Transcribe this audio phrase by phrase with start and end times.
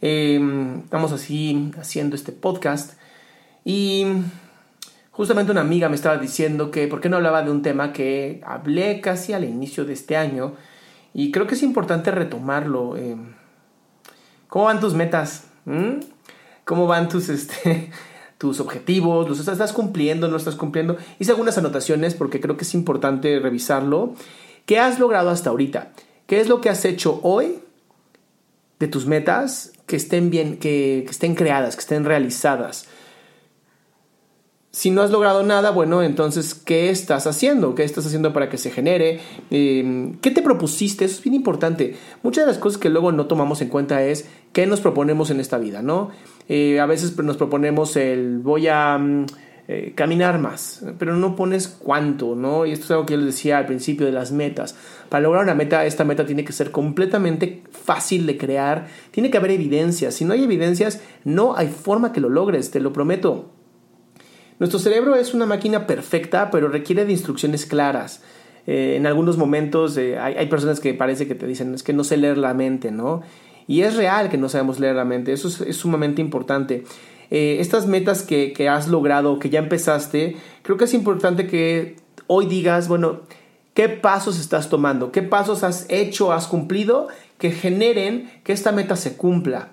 [0.00, 0.40] Eh,
[0.84, 2.94] estamos así haciendo este podcast.
[3.64, 4.06] Y
[5.10, 8.40] justamente una amiga me estaba diciendo que por qué no hablaba de un tema que
[8.46, 10.54] hablé casi al inicio de este año.
[11.14, 12.96] Y creo que es importante retomarlo.
[12.96, 13.16] Eh,
[14.48, 15.44] ¿Cómo van tus metas?
[15.64, 16.00] ¿Mm?
[16.64, 17.90] ¿Cómo van tus, este,
[18.38, 19.28] tus objetivos?
[19.28, 20.28] ¿Los estás cumpliendo?
[20.28, 20.96] ¿No estás cumpliendo?
[21.18, 24.14] Hice algunas anotaciones porque creo que es importante revisarlo.
[24.64, 25.92] ¿Qué has logrado hasta ahorita?
[26.26, 27.60] ¿Qué es lo que has hecho hoy
[28.78, 32.86] de tus metas que estén bien, que, que, estén creadas, que estén realizadas?
[34.70, 37.74] Si no has logrado nada, bueno, entonces, ¿qué estás haciendo?
[37.74, 39.18] ¿Qué estás haciendo para que se genere?
[39.50, 41.06] Eh, ¿Qué te propusiste?
[41.06, 41.96] Eso es bien importante.
[42.22, 45.40] Muchas de las cosas que luego no tomamos en cuenta es qué nos proponemos en
[45.40, 46.10] esta vida, ¿no?
[46.48, 49.00] Eh, a veces nos proponemos el voy a...
[49.70, 52.64] Eh, caminar más, pero no pones cuánto, ¿no?
[52.64, 54.74] Y esto es algo que yo les decía al principio de las metas.
[55.10, 59.36] Para lograr una meta, esta meta tiene que ser completamente fácil de crear, tiene que
[59.36, 60.14] haber evidencias.
[60.14, 63.50] Si no hay evidencias, no hay forma que lo logres, te lo prometo.
[64.58, 68.22] Nuestro cerebro es una máquina perfecta, pero requiere de instrucciones claras.
[68.66, 71.92] Eh, en algunos momentos eh, hay, hay personas que parece que te dicen es que
[71.92, 73.20] no sé leer la mente, ¿no?
[73.66, 76.84] Y es real que no sabemos leer la mente, eso es, es sumamente importante.
[77.30, 81.96] Eh, estas metas que, que, has logrado, que ya empezaste, creo que es importante que
[82.26, 83.20] hoy digas, bueno,
[83.74, 85.12] ¿qué pasos estás tomando?
[85.12, 87.08] ¿Qué pasos has hecho, has cumplido
[87.38, 89.72] que generen que esta meta se cumpla?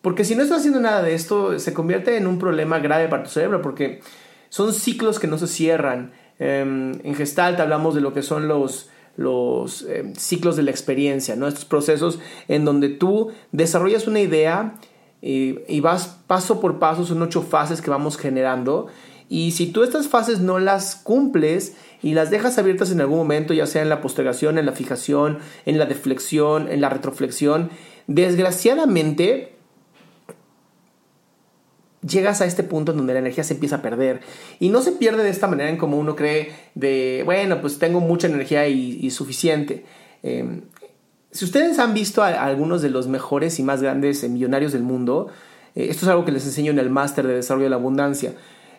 [0.00, 3.22] Porque si no estás haciendo nada de esto, se convierte en un problema grave para
[3.22, 4.00] tu cerebro, porque
[4.48, 6.12] son ciclos que no se cierran.
[6.38, 11.36] Eh, en Gestalt hablamos de lo que son los, los eh, ciclos de la experiencia,
[11.36, 11.46] ¿no?
[11.46, 14.74] estos procesos en donde tú desarrollas una idea
[15.22, 18.88] y, vas paso por paso, son ocho fases que vamos generando.
[19.28, 23.54] Y si tú estas fases no las cumples y las dejas abiertas en algún momento,
[23.54, 27.70] ya sea en la postergación, en la fijación, en la deflexión, en la retroflexión,
[28.08, 29.54] desgraciadamente
[32.06, 34.22] llegas a este punto en donde la energía se empieza a perder.
[34.58, 38.00] Y no se pierde de esta manera en como uno cree de, bueno, pues tengo
[38.00, 39.84] mucha energía y, suficiente.
[40.24, 40.62] Eh,
[41.32, 45.28] si ustedes han visto a, algunos de los mejores y más grandes millonarios del mundo,
[45.74, 48.34] eh, esto es algo que les enseño en el máster de desarrollo de la abundancia.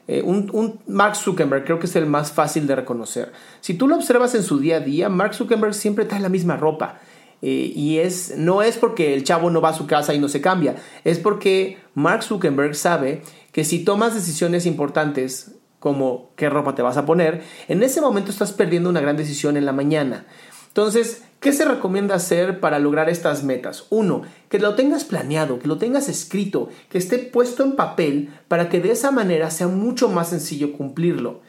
[0.08, 3.32] Eh, un, Mark Zuckerberg creo que es el más fácil de reconocer.
[3.62, 6.58] Si tú lo observas en su día a día, Mark Zuckerberg siempre trae la misma
[6.58, 7.00] ropa.
[7.42, 10.30] Eh, y es, no es porque el chavo no va a su casa y no
[10.30, 13.22] se cambia, es porque Mark Zuckerberg sabe
[13.52, 18.32] que si tomas decisiones importantes como qué ropa te vas a poner, en ese momento
[18.32, 20.26] estás perdiendo una gran decisión en la mañana.
[20.74, 23.86] Entonces, ¿qué se recomienda hacer para lograr estas metas?
[23.92, 28.70] Uno, que lo tengas planeado, que lo tengas escrito, que esté puesto en papel para
[28.70, 31.42] que de esa manera sea mucho más sencillo cumplirlo.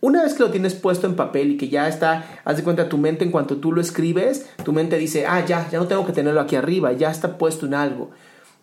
[0.00, 2.88] Una vez que lo tienes puesto en papel y que ya está, haz de cuenta
[2.88, 6.06] tu mente en cuanto tú lo escribes, tu mente dice, ah, ya, ya no tengo
[6.06, 8.12] que tenerlo aquí arriba, ya está puesto en algo.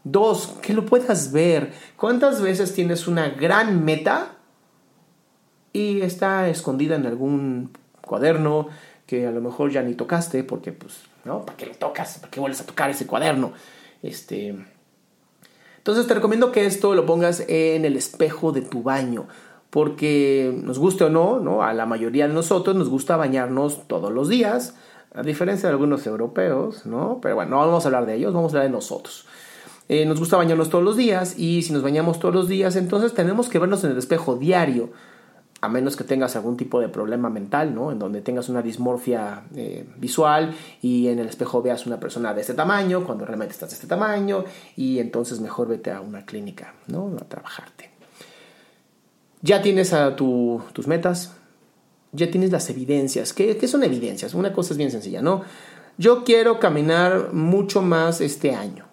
[0.06, 1.74] Dos, que lo puedas ver.
[1.98, 4.38] ¿Cuántas veces tienes una gran meta
[5.74, 8.70] y está escondida en algún cuaderno
[9.06, 11.46] que a lo mejor ya ni tocaste porque, pues, ¿no?
[11.46, 12.20] ¿Para qué lo tocas?
[12.20, 13.54] ¿Para qué vuelves a tocar ese cuaderno?
[14.02, 14.56] Este...
[15.78, 19.28] Entonces te recomiendo que esto lo pongas en el espejo de tu baño
[19.76, 21.62] porque nos guste o no, ¿no?
[21.62, 24.76] A la mayoría de nosotros nos gusta bañarnos todos los días,
[25.14, 27.20] a diferencia de algunos europeos, ¿no?
[27.22, 29.28] Pero bueno, no vamos a hablar de ellos, vamos a hablar de nosotros.
[29.90, 33.14] Eh, nos gusta bañarnos todos los días y si nos bañamos todos los días, entonces
[33.14, 34.92] tenemos que vernos en el espejo diario.
[35.62, 37.92] A menos que tengas algún tipo de problema mental, ¿no?
[37.92, 42.42] En donde tengas una dismorfia eh, visual y en el espejo veas una persona de
[42.42, 44.44] este tamaño, cuando realmente estás de este tamaño,
[44.76, 47.16] y entonces mejor vete a una clínica, ¿no?
[47.20, 47.90] A trabajarte.
[49.42, 51.34] Ya tienes a tus metas,
[52.12, 53.34] ya tienes las evidencias.
[53.34, 54.34] ¿Qué, ¿Qué son evidencias?
[54.34, 55.44] Una cosa es bien sencilla, ¿no?
[55.98, 58.86] Yo quiero caminar mucho más este año.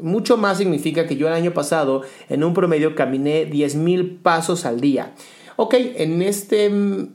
[0.00, 4.80] Mucho más significa que yo el año pasado en un promedio caminé 10.000 pasos al
[4.80, 5.14] día
[5.56, 6.70] ok, en este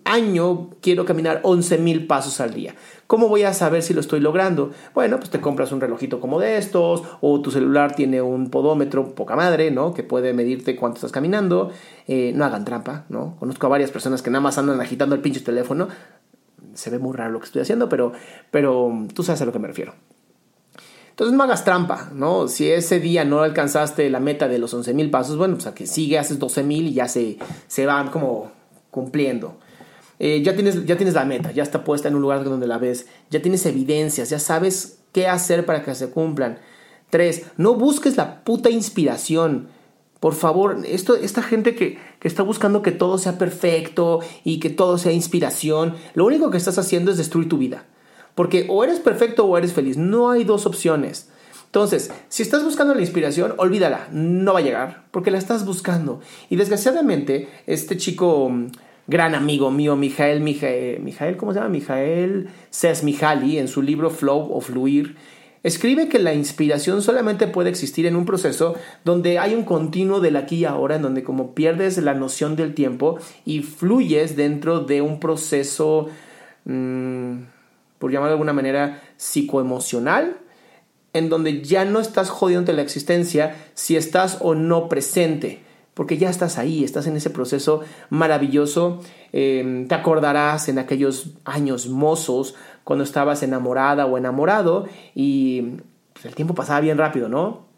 [0.05, 2.75] año quiero caminar 11 mil pasos al día.
[3.07, 4.71] ¿Cómo voy a saber si lo estoy logrando?
[4.93, 9.15] Bueno, pues te compras un relojito como de estos, o tu celular tiene un podómetro
[9.15, 9.93] poca madre, ¿no?
[9.93, 11.71] Que puede medirte cuánto estás caminando.
[12.07, 13.35] Eh, no hagan trampa, ¿no?
[13.37, 15.89] Conozco a varias personas que nada más andan agitando el pinche teléfono.
[16.73, 18.13] Se ve muy raro lo que estoy haciendo, pero,
[18.49, 19.93] pero tú sabes a lo que me refiero.
[21.11, 22.47] Entonces no hagas trampa, ¿no?
[22.47, 25.75] Si ese día no alcanzaste la meta de los 11 mil pasos, bueno, pues a
[25.75, 27.37] que sigue, haces 12 mil y ya se,
[27.67, 28.51] se van como
[28.89, 29.57] cumpliendo.
[30.19, 32.77] Eh, ya, tienes, ya tienes la meta, ya está puesta en un lugar donde la
[32.77, 36.59] ves, ya tienes evidencias, ya sabes qué hacer para que se cumplan.
[37.09, 39.67] Tres, no busques la puta inspiración.
[40.19, 44.69] Por favor, esto, esta gente que, que, está buscando que todo sea perfecto y que
[44.69, 47.85] todo sea inspiración, lo único que estás haciendo es destruir tu vida.
[48.35, 49.97] Porque o eres perfecto o eres feliz.
[49.97, 51.29] No hay dos opciones.
[51.71, 56.19] Entonces, si estás buscando la inspiración, olvídala, no va a llegar, porque la estás buscando.
[56.49, 58.71] Y desgraciadamente, este chico, mm,
[59.07, 61.69] gran amigo mío, Mijael, Mijael, ¿cómo se llama?
[61.69, 62.49] Mijael
[63.03, 65.15] Mijali, en su libro Flow o Fluir,
[65.63, 68.75] escribe que la inspiración solamente puede existir en un proceso
[69.05, 72.73] donde hay un continuo del aquí y ahora, en donde como pierdes la noción del
[72.73, 76.09] tiempo y fluyes dentro de un proceso...
[76.65, 77.60] Mmm,
[78.01, 80.37] por llamar de alguna manera, psicoemocional,
[81.13, 85.61] en donde ya no estás jodiendo la existencia si estás o no presente,
[85.93, 89.01] porque ya estás ahí, estás en ese proceso maravilloso.
[89.33, 95.77] Em, te acordarás en aquellos años mozos, cuando estabas enamorada o enamorado, y
[96.13, 97.70] pues, el tiempo pasaba bien rápido, ¿no?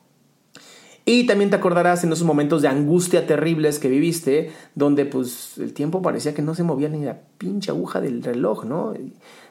[1.06, 5.74] Y también te acordarás en esos momentos de angustia terribles que viviste, donde pues el
[5.74, 8.94] tiempo parecía que no se movía ni la pinche aguja del reloj, ¿no?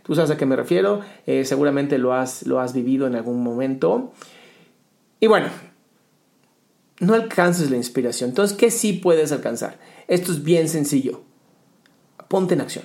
[0.03, 3.43] Tú sabes a qué me refiero, eh, seguramente lo has, lo has vivido en algún
[3.43, 4.13] momento.
[5.21, 5.49] Y bueno,
[7.01, 8.31] no alcances la inspiración.
[8.31, 9.79] Entonces, ¿qué sí puedes alcanzar?
[10.09, 11.21] Esto es bien sencillo.
[12.29, 12.85] Ponte en acción.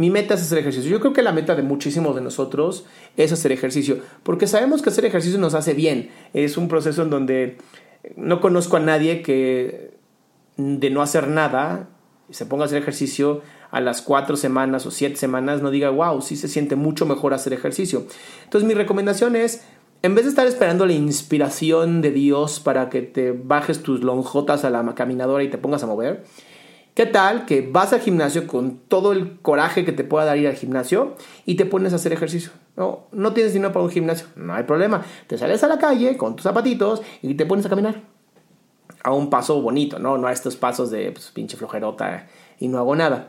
[0.00, 0.90] Mi meta es hacer ejercicio.
[0.90, 2.86] Yo creo que la meta de muchísimos de nosotros
[3.18, 6.08] es hacer ejercicio, porque sabemos que hacer ejercicio nos hace bien.
[6.32, 7.58] Es un proceso en donde
[8.16, 9.90] no conozco a nadie que
[10.56, 11.90] de no hacer nada
[12.30, 16.22] se ponga a hacer ejercicio a las cuatro semanas o siete semanas no diga, wow,
[16.22, 18.06] sí se siente mucho mejor hacer ejercicio.
[18.44, 19.64] Entonces mi recomendación es,
[20.00, 24.64] en vez de estar esperando la inspiración de Dios para que te bajes tus lonjotas
[24.64, 26.24] a la caminadora y te pongas a mover,
[26.94, 30.48] ¿Qué tal que vas al gimnasio con todo el coraje que te pueda dar ir
[30.48, 31.14] al gimnasio
[31.46, 32.50] y te pones a hacer ejercicio?
[32.76, 35.04] No, no tienes dinero para un gimnasio, no hay problema.
[35.26, 38.02] Te sales a la calle con tus zapatitos y te pones a caminar.
[39.04, 40.18] A un paso bonito, ¿no?
[40.18, 42.26] No a estos pasos de pues, pinche flojerota
[42.58, 43.28] y no hago nada.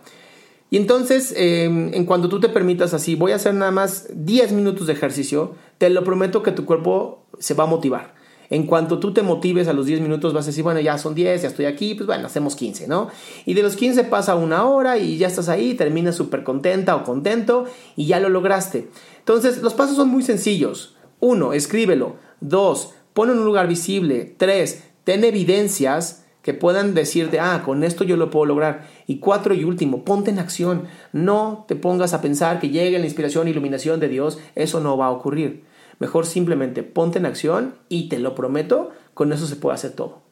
[0.71, 4.53] Y entonces, em, en cuanto tú te permitas así, voy a hacer nada más 10
[4.53, 8.13] minutos de ejercicio, te lo prometo que tu cuerpo se va a motivar.
[8.51, 11.15] En cuanto tú te motives a los 10 minutos, vas a decir, bueno, ya son
[11.15, 13.07] 10, ya estoy aquí, pues bueno, hacemos 15, ¿no?
[13.45, 17.03] Y de los 15 pasa una hora y ya estás ahí, terminas súper contenta o
[17.03, 17.63] contento
[17.95, 18.89] y ya lo lograste.
[19.19, 20.97] Entonces, los pasos son muy sencillos.
[21.21, 22.17] Uno, escríbelo.
[22.41, 24.35] Dos, pon en un lugar visible.
[24.37, 28.85] Tres, ten evidencias que puedan decirte, ah, con esto yo lo puedo lograr.
[29.07, 30.87] Y cuatro y último, ponte en acción.
[31.13, 34.39] No te pongas a pensar que llegue la inspiración iluminación de Dios.
[34.55, 35.63] Eso no va a ocurrir.
[36.01, 40.23] Mejor simplemente ponte en acción y te lo prometo, con eso se puede hacer todo.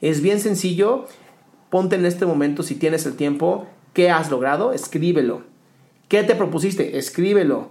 [0.00, 1.06] Es bien sencillo,
[1.68, 4.72] ponte en este momento si tienes el tiempo, ¿qué has logrado?
[4.72, 5.42] Escríbelo.
[6.06, 6.96] ¿Qué te propusiste?
[6.96, 7.70] Escríbelo.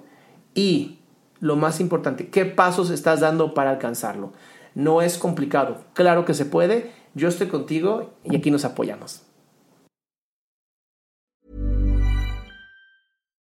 [0.53, 0.97] Y
[1.39, 4.33] lo más importante, ¿qué pasos estás dando para alcanzarlo?
[4.73, 9.21] No es complicado, claro que se puede, yo estoy contigo y aquí nos apoyamos.